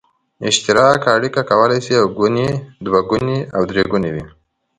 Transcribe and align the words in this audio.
اشتراکي 0.47 1.07
اړیکه 1.15 1.41
کولای 1.49 1.79
شي 1.85 1.91
یو 1.99 2.05
ګونې، 2.17 2.47
دوه 2.85 2.99
ګونې 3.09 3.37
او 3.55 3.61
درې 3.69 3.83
ګونې 3.91 4.09
وي. 4.15 4.25